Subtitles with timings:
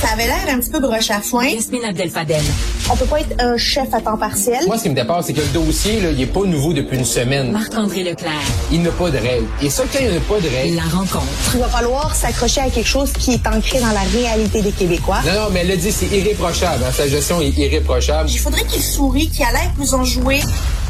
[0.00, 1.46] Ça avait l'air un petit peu broche à foin.
[1.46, 2.42] Yasmine Abdel-Fadel.
[2.90, 4.58] On peut pas être un chef à temps partiel.
[4.66, 6.98] Moi, ce qui me dépasse, c'est que le dossier, là, il est pas nouveau depuis
[6.98, 7.50] une semaine.
[7.50, 8.32] Marc-André Leclerc.
[8.70, 9.46] Il n'a pas de règles.
[9.62, 10.76] Et ça, quand il n'y a pas de règles...
[10.76, 11.26] La rencontre.
[11.54, 15.20] Il va falloir s'accrocher à quelque chose qui est ancré dans la réalité des Québécois.
[15.26, 16.84] Non, non, mais elle l'a dit, c'est irréprochable.
[16.86, 16.92] Hein.
[16.92, 18.28] Sa gestion est irréprochable.
[18.30, 20.40] Il faudrait qu'il sourie, qu'il a l'air plus enjoué.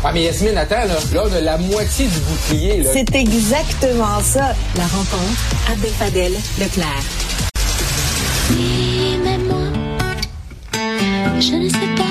[0.04, 2.90] Ah, mais Yasmine, attends, là, là, on a la moitié du bouclier, là.
[2.92, 4.54] C'est exactement ça.
[4.76, 5.72] La rencontre.
[5.72, 7.02] Abdel-Fadel Leclerc.
[8.50, 9.58] Oui, mais moi,
[11.40, 12.02] je ne sais pas.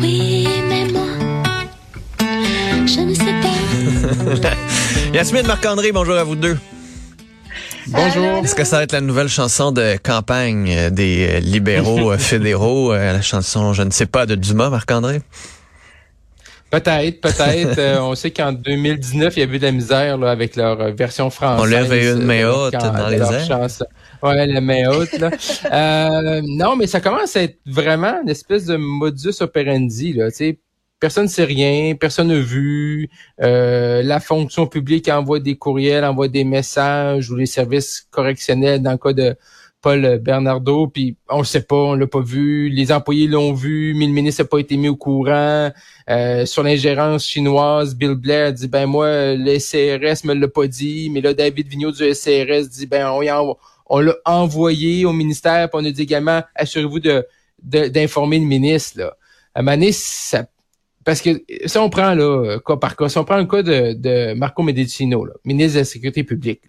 [0.00, 1.02] Oui, mais moi,
[2.86, 3.34] je ne sais
[4.40, 4.50] pas.
[5.14, 6.56] Yasmine Marc-André, bonjour à vous deux.
[7.88, 8.44] Bonjour.
[8.44, 13.12] Est-ce que ça va être la nouvelle chanson de campagne des libéraux euh, fédéraux, euh,
[13.12, 15.20] la chanson Je ne sais pas de Dumas, Marc-André?
[16.72, 17.78] Peut-être, peut-être.
[17.78, 20.80] Euh, on sait qu'en 2019, il y a eu de la misère là, avec leur
[20.80, 21.62] euh, version française.
[21.62, 23.68] On lève une de main haute dans les airs.
[24.22, 25.12] Ouais, la main haute.
[25.18, 25.30] Là.
[25.72, 30.14] Euh, non, mais ça commence à être vraiment une espèce de modus operandi.
[30.14, 30.58] Là, tu sais.
[30.98, 33.10] Personne ne sait rien, personne n'a vu.
[33.42, 38.92] Euh, la fonction publique envoie des courriels, envoie des messages ou les services correctionnels dans
[38.92, 39.36] le cas de
[39.82, 42.68] Paul Bernardo, puis on le sait pas, on l'a pas vu.
[42.68, 45.72] Les employés l'ont vu, mais le ministre n'a pas été mis au courant.
[46.08, 51.10] Euh, sur l'ingérence chinoise, Bill Blair dit ben moi le SCRS me l'a pas dit,
[51.10, 53.10] mais là David Vigneault du SCRS dit ben
[53.88, 57.26] on, l'a envoyé au ministère, puis on a dit également assurez-vous de
[57.62, 59.16] d'informer le ministre là.
[59.54, 60.46] À un moment donné, ça
[61.04, 64.34] parce que si on prend là cas par cas, si on prend le cas de,
[64.34, 66.62] Marco Medicino, là, ministre de la Sécurité publique,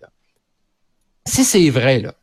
[1.28, 2.16] si c'est vrai là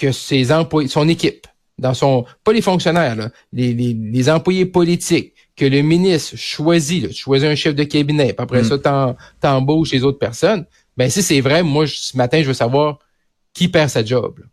[0.00, 1.46] que ses employés, son équipe,
[1.78, 7.02] dans son, pas les fonctionnaires, là, les, les, les employés politiques, que le ministre choisit,
[7.02, 8.64] là, tu choisis un chef de cabinet, puis après Mm.
[8.64, 10.64] ça, t'en- t'embauches les autres personnes,
[10.96, 12.98] ben si c'est vrai, moi, je- ce matin, je veux savoir
[13.52, 14.44] qui perd sa job, là.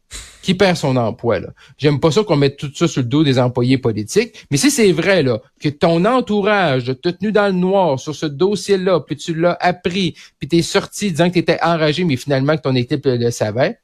[0.41, 1.39] qui perd son emploi.
[1.41, 1.49] là.
[1.77, 4.71] J'aime pas ça qu'on mette tout ça sur le dos des employés politiques, mais si
[4.71, 9.17] c'est vrai là que ton entourage t'a tenu dans le noir sur ce dossier-là, puis
[9.17, 13.02] tu l'as appris, puis t'es sorti disant que t'étais enragé, mais finalement que ton équipe
[13.05, 13.80] le savait,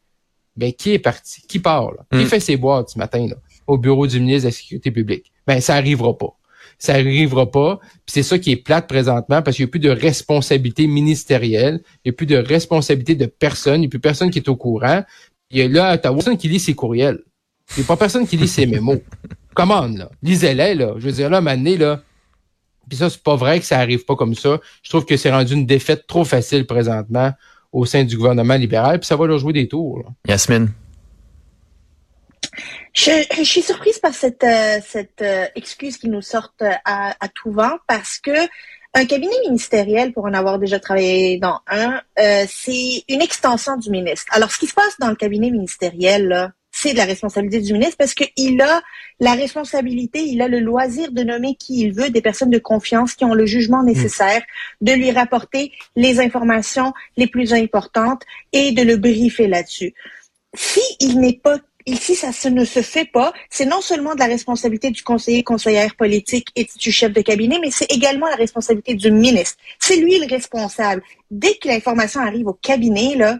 [0.56, 1.42] ben qui est parti?
[1.48, 1.92] Qui part?
[1.92, 2.06] Là?
[2.12, 2.28] Qui Mm.
[2.28, 3.36] fait ses boîtes ce matin là,
[3.68, 5.32] au bureau du ministre de la Sécurité publique?
[5.48, 6.38] Ben, ça arrivera pas.
[6.80, 7.80] Ça arrivera pas.
[7.82, 11.82] Puis c'est ça qui est plate présentement parce qu'il n'y a plus de responsabilité ministérielle,
[12.04, 14.50] il n'y a plus de responsabilité de personne, il n'y a plus personne qui est
[14.50, 15.04] au courant.
[15.52, 17.20] Il y a là à Ottawa personne qui lit ses courriels.
[17.76, 19.00] Il n'y a pas personne qui lit ses mémos.
[19.54, 20.10] Commande, là.
[20.24, 20.96] Lisez-les, là.
[20.98, 22.02] Je veux dire, là, donné, là.
[22.90, 24.60] Puis ça, c'est pas vrai que ça arrive pas comme ça.
[24.82, 27.32] Je trouve que c'est rendu une défaite trop facile présentement
[27.74, 30.00] au sein du gouvernement libéral, puis ça va leur jouer des tours.
[30.00, 30.06] là.
[30.28, 30.72] Yasmine.
[32.94, 37.16] Je, je suis surprise par cette, euh, cette euh, excuse qui nous sort euh, à,
[37.20, 38.32] à tout vent parce que
[38.96, 43.90] un cabinet ministériel, pour en avoir déjà travaillé dans un, euh, c'est une extension du
[43.90, 44.32] ministre.
[44.36, 46.52] Alors, ce qui se passe dans le cabinet ministériel, là,
[46.84, 48.82] c'est de la responsabilité du ministre parce qu'il a
[49.22, 53.14] la responsabilité, il a le loisir de nommer qui il veut, des personnes de confiance
[53.14, 54.42] qui ont le jugement nécessaire
[54.82, 59.94] de lui rapporter les informations les plus importantes et de le briefer là-dessus.
[60.54, 63.34] Si il n'est pas Ici, ça se ne se fait pas.
[63.50, 67.60] C'est non seulement de la responsabilité du conseiller, conseillère politique et du chef de cabinet,
[67.60, 69.58] mais c'est également la responsabilité du ministre.
[69.80, 71.04] C'est lui le responsable.
[71.30, 73.38] Dès que l'information arrive au cabinet, là,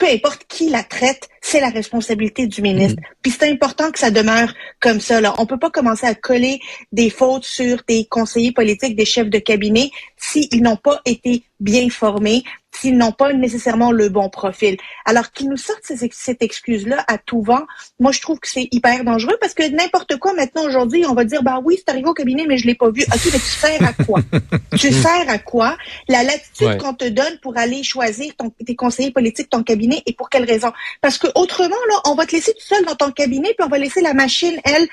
[0.00, 3.00] peu importe qui la traite, c'est la responsabilité du ministre.
[3.20, 5.20] Puis c'est important que ça demeure comme ça.
[5.20, 5.34] Là.
[5.38, 6.58] On peut pas commencer à coller
[6.90, 11.90] des fautes sur des conseillers politiques, des chefs de cabinet, s'ils n'ont pas été bien
[11.90, 12.42] formés,
[12.72, 14.76] s'ils n'ont pas nécessairement le bon profil.
[15.04, 17.62] Alors qu'ils nous sortent ces cette excuse-là à tout vent,
[17.98, 21.24] moi je trouve que c'est hyper dangereux parce que n'importe quoi maintenant aujourd'hui, on va
[21.24, 23.02] dire bah oui, c'est arrivé au cabinet, mais je l'ai pas vu.
[23.02, 24.20] Ok, mais tu sers à quoi?
[24.78, 25.76] Tu sers à quoi?
[26.08, 26.78] La latitude Ouais.
[26.78, 30.44] qu'on te donne pour aller choisir ton, tes conseillers politiques, ton cabinet, et pour quelle
[30.44, 30.72] raison?
[31.00, 33.68] Parce que autrement là, on va te laisser tout seul dans ton cabinet, puis on
[33.68, 34.86] va laisser la machine, elle,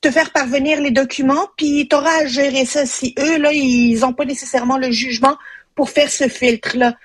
[0.00, 4.04] te faire parvenir les documents, puis tu auras à gérer ça si eux, là, ils
[4.04, 5.36] ont pas nécessairement le jugement
[5.74, 6.96] pour faire ce filtre-là.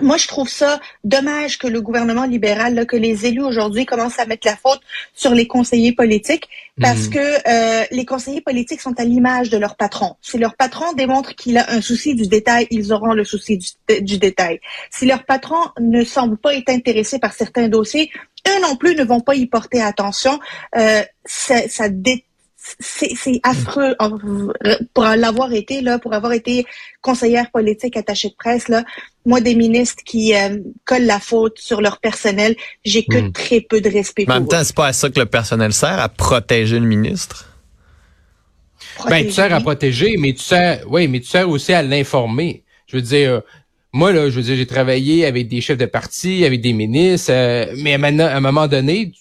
[0.00, 4.18] Moi, je trouve ça dommage que le gouvernement libéral, là, que les élus aujourd'hui commencent
[4.18, 4.80] à mettre la faute
[5.14, 6.48] sur les conseillers politiques
[6.80, 7.10] parce Mhm.
[7.10, 7.18] que
[7.48, 10.16] euh, les conseillers politiques sont à l'image de leur patron.
[10.22, 14.00] Si leur patron démontre qu'il a un souci du détail, ils auront le souci du,
[14.02, 14.60] du détail.
[14.90, 18.10] Si leur patron ne semble pas être intéressé par certains dossiers,
[18.48, 20.38] eux non plus ne vont pas y porter attention.
[20.76, 22.24] Euh, ça, ça dé-
[22.78, 23.94] c'est c'est affreux
[24.94, 26.66] pour l'avoir été là, pour avoir été
[27.00, 28.84] conseillère politique attachée de presse là.
[29.26, 30.56] Moi, des ministres qui euh,
[30.86, 32.56] collent la faute sur leur personnel,
[32.86, 33.32] j'ai que Hmm.
[33.32, 35.26] très peu de respect Mais en même pour temps, c'est pas à ça que le
[35.26, 37.46] personnel sert, à protéger le ministre?
[39.08, 42.64] Ben, tu sers à protéger, mais tu sers, oui, mais tu sers aussi à l'informer.
[42.86, 43.40] Je veux dire, euh,
[43.92, 47.32] moi, là, je veux dire, j'ai travaillé avec des chefs de parti, avec des ministres,
[47.32, 49.12] euh, mais maintenant, à un moment donné,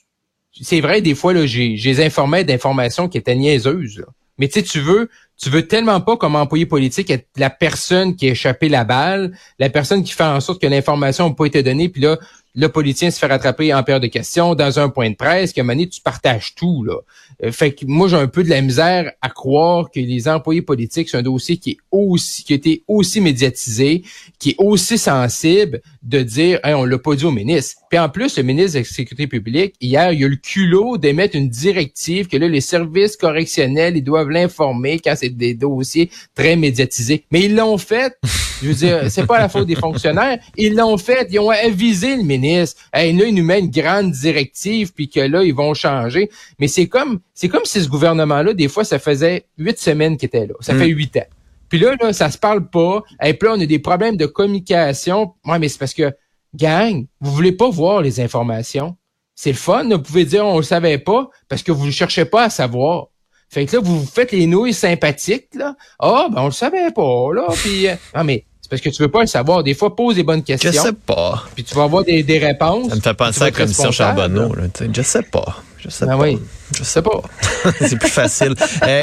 [0.52, 4.04] c'est vrai, des fois, là, j'ai, les informais d'informations qui étaient niaiseuses.
[4.38, 8.16] Mais tu sais, tu veux, tu veux tellement pas comme employé politique être la personne
[8.16, 11.46] qui a échappé la balle, la personne qui fait en sorte que l'information n'a pas
[11.46, 12.18] été donnée, puis là,
[12.56, 15.62] le politicien se fait rattraper en paire de questions dans un point de presse, qu'à
[15.62, 16.96] un moment donné, tu partages tout, là.
[17.44, 20.62] Euh, fait que moi, j'ai un peu de la misère à croire que les employés
[20.62, 24.04] politiques, c'est un dossier qui est aussi, qui a été aussi médiatisé,
[24.40, 27.82] qui est aussi sensible de dire, Hey, on l'a pas dit au ministre.
[27.90, 30.98] Puis en plus, le ministre de la Sécurité publique, hier, il a eu le culot
[30.98, 36.10] d'émettre une directive que là, les services correctionnels, ils doivent l'informer quand c'est des dossiers
[36.36, 37.26] très médiatisés.
[37.32, 38.18] Mais ils l'ont fait.
[38.62, 40.38] Je veux dire, c'est pas la faute des fonctionnaires.
[40.58, 41.28] Ils l'ont fait.
[41.32, 42.82] Ils ont avisé le ministre.
[42.94, 46.30] Hey, là, il nous met une grande directive, puis que là, ils vont changer.
[46.60, 50.28] Mais c'est comme, c'est comme si ce gouvernement-là, des fois, ça faisait huit semaines qu'il
[50.28, 50.54] était là.
[50.60, 51.26] Ça fait huit ans.
[51.70, 53.04] Puis là, là, ça se parle pas.
[53.24, 55.34] Et puis là, on a des problèmes de communication.
[55.46, 56.12] Ouais, mais c'est parce que,
[56.56, 58.96] gang, vous voulez pas voir les informations.
[59.36, 59.88] C'est le fun.
[59.88, 63.08] Vous pouvez dire on le savait pas parce que vous ne cherchez pas à savoir.
[63.50, 65.76] Fait que là, vous vous faites les nouilles sympathiques, là.
[66.00, 67.48] Ah, ben, on le savait pas, là.
[67.64, 69.64] Puis, euh, non, mais c'est parce que tu veux pas le savoir.
[69.64, 70.84] Des fois, pose des bonnes Je questions.
[70.84, 71.46] sais pas.
[71.56, 72.90] Puis tu vas avoir des, des réponses.
[72.90, 74.54] Ça me fait penser à la commission Charbonneau.
[74.54, 74.88] Là, sais.
[74.94, 75.64] je sais pas.
[75.84, 76.24] Je sais Ah pas.
[76.24, 76.38] oui.
[76.78, 77.22] Je sais pas.
[77.80, 78.54] c'est plus facile.
[78.86, 79.02] Euh,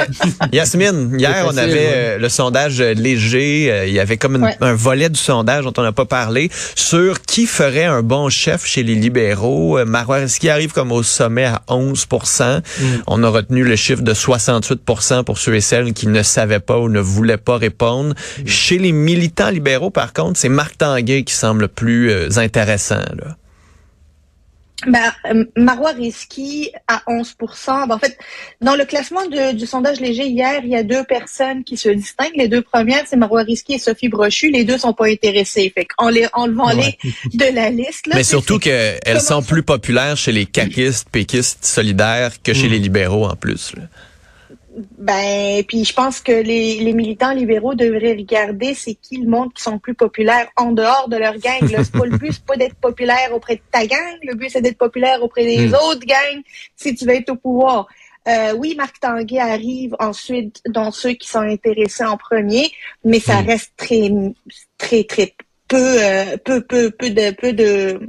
[0.53, 1.91] Yasmine, hier, on avait ouais.
[1.93, 3.69] euh, le sondage léger.
[3.71, 4.55] Euh, il y avait comme une- Ouais.
[4.61, 8.65] un volet du sondage dont on n'a pas parlé sur qui ferait un bon chef
[8.65, 9.83] chez les libéraux.
[9.85, 12.83] Marois Risky arrive comme au sommet à 11 Mm.
[13.07, 16.77] On a retenu le chiffre de 68% pour ceux et celles qui ne savaient pas
[16.77, 18.13] ou ne voulaient pas répondre.
[18.39, 18.47] Mm.
[18.47, 22.95] Chez les militants libéraux, par contre, c'est Marc Tanguay qui semble le plus intéressant.
[22.95, 23.35] Là.
[24.85, 28.15] Ben, euh, Marois Risky à 11% Ben, En fait,
[28.61, 31.89] dans le classement de- du sondage léger hier, il y a deux personnes qui se
[31.89, 32.35] distinguent.
[32.35, 34.51] Les deux premières, c'est Marois Risky et Sophie Brochu.
[34.51, 35.71] Les deux sont pas intéressés.
[35.73, 36.95] Fait qu'en les enlevant les
[37.33, 42.33] de la liste, là, Mais surtout qu'elles sont plus populaires chez les caquistes, péquistes, solidaires
[42.43, 43.73] que chez les libéraux en plus.
[43.75, 43.83] là.
[44.97, 49.51] Ben, puis je pense que les, les militants libéraux devraient regarder c'est qui le monde
[49.53, 51.61] qui sont plus populaires en dehors de leur gang.
[51.71, 51.83] là.
[51.83, 54.15] C'est pas le but, c'est pas d'être populaire auprès de ta gang.
[54.23, 55.73] Le but, c'est d'être populaire auprès des Mm.
[55.73, 56.41] autres gangs
[56.75, 57.87] si tu veux être au pouvoir.
[58.27, 62.69] Euh, oui, Marc Tanguay arrive ensuite dans ceux qui sont intéressés en premier,
[63.03, 63.45] mais ça Mm.
[63.47, 64.09] reste très,
[64.77, 65.33] très, très
[65.67, 67.99] peu, euh, peu, peu, peu de, peu de,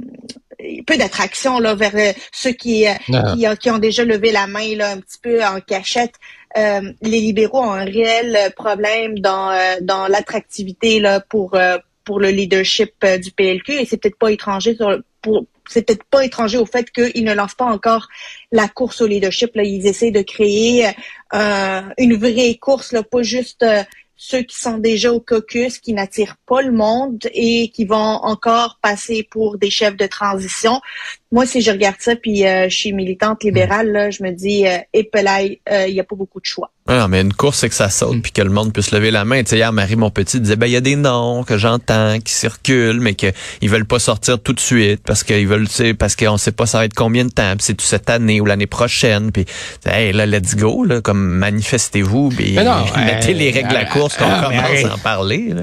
[0.85, 3.33] peu d'attraction là vers euh, ceux qui, euh, Ah.
[3.33, 6.13] qui, qui ont déjà levé la main là un petit peu en cachette.
[6.57, 11.77] Euh, les libéraux ont un réel euh, problème dans euh, dans l'attractivité là pour euh,
[12.05, 15.83] pour le leadership euh, du PLQ et c'est peut-être pas étranger sur le- pour c'est
[15.85, 18.07] peut-être pas étranger au fait qu'ils ne lancent pas encore
[18.51, 19.55] la course au leadership.
[19.55, 20.87] Là, ils essaient de créer
[21.31, 23.63] une vraie course, là, pas juste
[24.15, 28.79] ceux qui sont déjà au caucus, qui n'attirent pas le monde et qui vont encore
[28.81, 30.81] passer pour des chefs de transition.
[31.31, 34.65] Moi, si je regarde ça, puis euh, je suis militante libérale, là, je me dis,
[34.65, 36.71] euh, épelaille, euh, il n'y a pas beaucoup de choix.
[36.87, 39.25] Ah, mais une course, c'est que ça saute puis que le monde puisse lever la
[39.25, 39.43] main.
[39.43, 42.19] Tu sais, hier, Marie, mon petit, disait, ben, il y a des noms que j'entends
[42.19, 45.93] qui circulent, mais qu'ils veulent pas sortir tout de suite parce qu'ils veulent, tu sais,
[45.93, 48.45] parce qu'on sait pas ça va être combien de temps, puis c'est cette année ou
[48.45, 49.45] l'année prochaine, puis
[49.85, 53.93] hey, là, let's go, là, comme manifestez-vous, puis mettez euh, les règles de la ah,
[53.93, 55.49] course qu'on mais commence à en parler.
[55.49, 55.61] Là.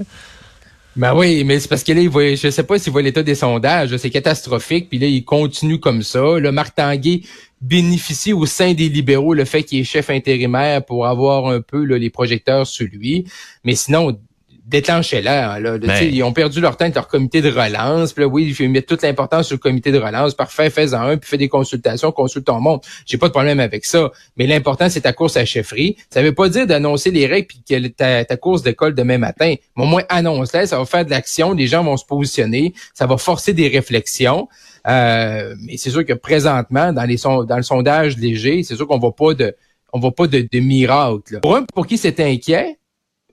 [0.96, 3.22] Ben oui, mais c'est parce que là, il voit, je sais pas s'il voit l'état
[3.22, 6.40] des sondages, c'est catastrophique, puis là, il continue comme ça.
[6.40, 7.20] Là, Marc Tanguay
[7.60, 11.82] bénéficie au sein des libéraux le fait qu'il est chef intérimaire pour avoir un peu
[11.82, 13.26] les projecteurs sur lui.
[13.62, 14.18] Mais sinon,
[14.66, 15.58] déclenchez-la.
[15.60, 16.10] Là, Ben.
[16.12, 18.12] Ils ont perdu leur temps avec leur comité de relance.
[18.12, 20.34] Puis là, oui, il faut mettre toute l'importance sur le comité de relance.
[20.34, 22.80] Parfait, fais-en un, puis fais des consultations, consulte ton monde.
[23.06, 24.10] J'ai pas de problème avec ça.
[24.36, 25.96] Mais l'important, c'est ta course à chefferie.
[26.10, 29.54] Ça veut pas dire d'annoncer les règles puis que ta, ta course d'école demain matin.
[29.76, 33.06] Mais au moins, annonce-la, ça va faire de l'action, les gens vont se positionner, ça
[33.06, 34.48] va forcer des réflexions.
[34.88, 38.86] Euh, mais c'est sûr que présentement, dans les son- dans le sondage léger, c'est sûr
[38.86, 39.54] qu'on voit pas de
[39.92, 41.34] on voit pas de, de miracle.
[41.34, 41.40] là.
[41.40, 42.76] Pour un pour qui c'est inquiet,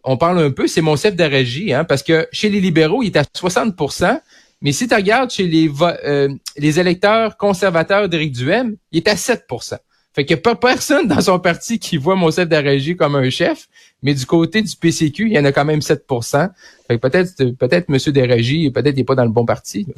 [0.04, 3.04] on parle un peu, c'est mon chef de régie, hein, parce que chez les libéraux,
[3.04, 4.20] il est à 60%
[4.64, 9.16] mais si tu regardes chez les, euh, les électeurs conservateurs d'Éric Duhem, il est à
[9.16, 9.78] 7%
[10.16, 12.96] Fait qu'il n'y a pas personne dans son parti qui voit mon chef de régie
[12.96, 13.68] comme un chef,
[14.02, 16.50] mais du côté du PCQ, il y en a quand même 7%
[16.88, 17.98] Fait que peut-être peut-être M.
[18.14, 19.86] Desrégis, peut-être il n'est pas dans le bon parti.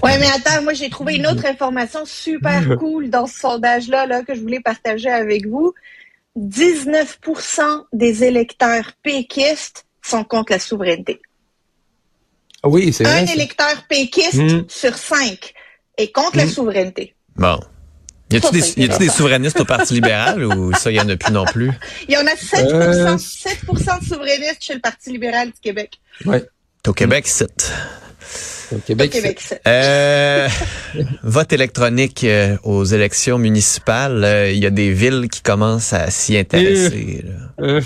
[0.00, 4.22] Ouais, mais attends, moi j'ai trouvé une autre information super cool dans ce sondage-là là,
[4.22, 5.74] que je voulais partager avec vous.
[6.36, 11.20] 19% des électeurs péquistes sont contre la souveraineté.
[12.64, 13.20] Oui, c'est vrai.
[13.20, 14.64] Un électeur péquiste Mm.
[14.68, 15.54] sur cinq
[15.96, 16.50] est contre la Mm.
[16.50, 17.14] souveraineté.
[17.36, 17.58] Bon.
[18.30, 21.32] Y a-tu Ça, des, y souverainistes au Parti libéral ou ça, y en a plus
[21.32, 21.70] non plus?
[22.08, 25.98] Il y en a 7%, Euh, 7% de souverainistes chez le Parti libéral du Québec.
[26.24, 27.72] T'es au Québec, c'est.
[28.72, 30.48] Au Au Québec, Québec, c'est- Euh,
[31.22, 34.22] vote électronique euh, aux élections municipales.
[34.24, 37.24] Euh, Il y a des villes qui commencent à s'y intéresser.
[37.24, 37.32] là.
[37.58, 37.80] c'est- euh,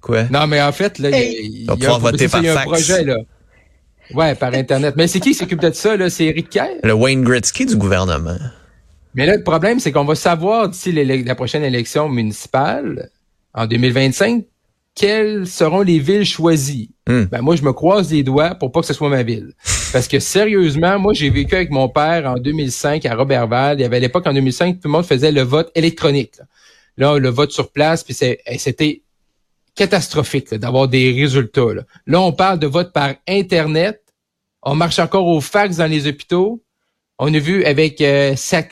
[0.00, 0.24] Quoi?
[0.30, 2.40] non, mais en fait, là, il y a- y a, un- voter y a par
[2.40, 2.64] un fax.
[2.66, 3.16] projet, là.
[4.14, 4.94] Ouais, par Internet.
[4.96, 6.08] Mais c'est qui qui s'occupe de ça, là?
[6.10, 6.68] C'est Éric Kerr?
[6.82, 8.38] Le Wayne Gretzky du gouvernement.
[9.14, 13.10] Mais là, le problème, c'est qu'on va savoir d'ici la prochaine élection municipale,
[13.54, 14.44] en 2025,
[14.94, 16.90] quelles seront les villes choisies.
[17.06, 17.24] Hmm.
[17.24, 19.52] Ben, moi, je me croise les doigts pour pas que ce soit ma ville.
[19.92, 23.78] Parce que sérieusement, moi, j'ai vécu avec mon père en 2005 à Robertval.
[23.78, 26.34] Il y avait à l'époque, en 2005, tout le monde faisait le vote électronique.
[26.96, 29.02] Là, le vote sur place, puis c'était
[29.74, 31.74] catastrophique d'avoir des résultats.
[31.74, 31.82] Là.
[32.06, 34.00] là, on parle de vote par Internet.
[34.62, 36.62] On marche encore au fax dans les hôpitaux.
[37.22, 38.62] On a vu avec euh, ça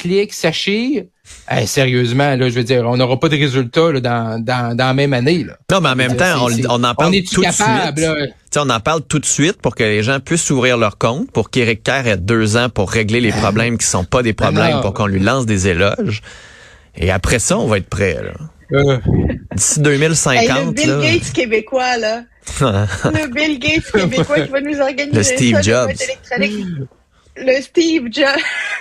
[0.53, 1.05] chire.
[1.53, 4.87] Eh, sérieusement, là, je veux dire, on n'aura pas de résultats là, dans, dans, dans
[4.87, 5.45] la même année.
[5.45, 5.59] Là.
[5.71, 8.57] Non, mais en même temps, on, en parle on tout de suite?
[8.57, 11.51] on en parle tout de suite pour que les gens puissent ouvrir leur compte, pour
[11.51, 14.81] qu'Éric Kerr ait deux ans pour régler les problèmes qui sont pas des problèmes, non.
[14.81, 16.23] pour qu'on lui lance des éloges.
[16.97, 18.15] Et après ça, on va être prêt.
[18.15, 18.33] là.
[18.73, 18.99] Euh,
[19.55, 21.01] D'ici Hey, 2050, le Bill là.
[21.03, 22.23] Gates québécois, là.
[22.61, 25.91] le Bill Gates québécois qui va nous organiser Le Steve ça, Jobs.
[25.91, 26.67] électronique.
[27.41, 28.27] Le Steve Jobs.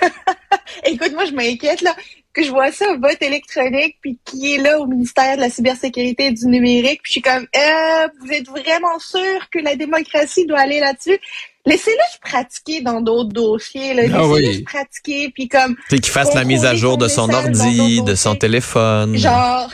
[0.85, 1.95] Écoute, moi, je m'inquiète, là,
[2.33, 6.27] que je vois ça, vote électronique, puis qui est là au ministère de la Cybersécurité
[6.27, 10.45] et du Numérique, puis je suis comme, euh, vous êtes vraiment sûr que la démocratie
[10.45, 11.17] doit aller là-dessus?
[11.65, 14.03] Laissez-le se pratiquer dans d'autres dossiers, là.
[14.05, 14.63] Ah Laissez-le oui.
[14.63, 18.15] pratiquer, puis comme, Tu sais, qu'il fasse la mise à jour de son ordi, de
[18.15, 19.17] son téléphone.
[19.17, 19.69] Genre,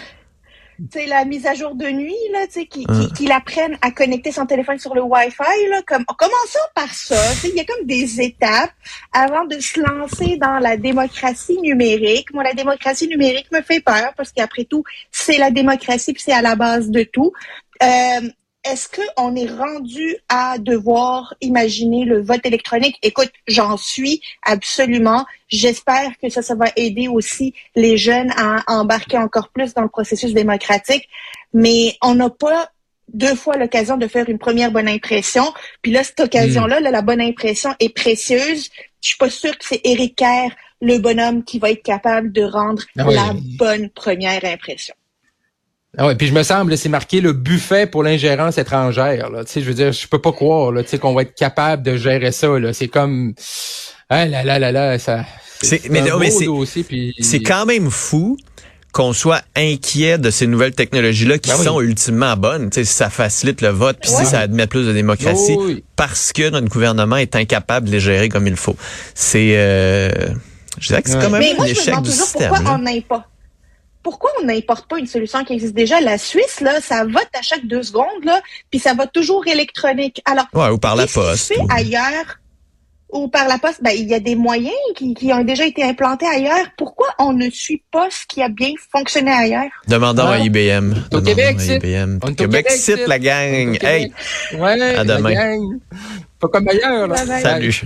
[1.08, 3.08] la mise à jour de nuit, là, tu sais, qui, Hein.
[3.08, 7.16] qui, qu'il apprenne à connecter son téléphone sur le Wi-Fi, là, comme, commençons par ça.
[7.44, 8.72] Il y a comme des étapes
[9.12, 12.34] avant de se lancer dans la démocratie numérique.
[12.34, 16.34] Moi, la démocratie numérique me fait peur parce qu'après tout, c'est la démocratie puis c'est
[16.34, 17.32] à la base de tout.
[17.82, 18.30] Euh,
[18.64, 22.98] est-ce qu'on est rendu à devoir imaginer le vote électronique?
[23.02, 25.26] Écoute, j'en suis absolument.
[25.50, 29.90] J'espère que ça, ça va aider aussi les jeunes à embarquer encore plus dans le
[29.90, 31.10] processus démocratique.
[31.54, 32.70] Mais on n'a pas
[33.14, 35.44] deux fois l'occasion de faire une première bonne impression.
[35.82, 38.70] Puis là, cette occasion-là, là, la bonne impression est précieuse.
[39.02, 40.52] Je suis pas sûre que c'est Éric Kerr,
[40.82, 43.14] le bonhomme, qui va être capable de rendre Ah oui.
[43.14, 44.96] la bonne première impression.
[45.98, 49.30] Ah ouais, puis je me semble, c'est marqué le buffet pour l'ingérence étrangère.
[49.30, 49.44] Là.
[49.44, 51.36] Tu sais, je veux dire, je peux pas croire là, tu sais, qu'on va être
[51.36, 52.48] capable de gérer ça.
[52.60, 52.74] Là.
[52.74, 53.34] C'est comme,
[54.10, 55.24] ah là là là là, ça.
[55.62, 58.38] C'est- mais mais c'est- dossier, puis- C'est quand même fou
[58.92, 61.66] qu'on soit inquiet de ces nouvelles technologies-là qui Ben oui.
[61.66, 62.70] sont ultimement bonnes.
[62.70, 64.24] Tu sais, si ça facilite le vote, puis Ouais.
[64.24, 65.84] si ça admet plus de démocratie, Oh oui.
[65.96, 68.76] parce que notre gouvernement est incapable de les gérer comme il faut.
[69.16, 70.10] C'est, euh,
[70.80, 71.24] je dirais que c'est Ouais.
[71.24, 72.50] quand même Mais un moi, je me échec demande du toujours système.
[72.50, 72.78] pourquoi là.
[72.80, 73.26] on n'importe
[74.04, 76.00] pourquoi on n'importe pas une solution qui existe déjà?
[76.02, 80.22] La Suisse, là, ça vote à chaque deux secondes, là, puis ça vote toujours électronique.
[80.26, 81.54] Alors, Ouais, ou par la poste.
[81.54, 82.40] fait ou- ailleurs
[83.10, 83.82] ou par la poste?
[83.84, 86.66] Ben, il y a des moyens qui, qui ont déjà été implantés ailleurs.
[86.78, 89.70] Pourquoi on ne suit pas ce qui a bien fonctionné ailleurs?
[89.88, 90.34] Demandons Ah.
[90.34, 90.94] à IBM.
[91.14, 92.20] Au Québec, à IBM.
[92.24, 93.78] On Québec, Québec, cite c'est- la gang.
[93.82, 94.12] Hey,
[94.56, 95.32] Ouais, À la demain.
[95.34, 95.80] gang.
[96.40, 97.08] Pas comme ailleurs.
[97.08, 97.16] Là.
[97.16, 97.42] Bye bye.
[97.42, 97.82] salut.